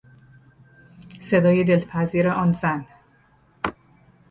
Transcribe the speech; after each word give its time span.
صدای 1.19 1.63
دلپذیر 1.63 2.29
آن 2.29 2.51
زن 2.51 2.85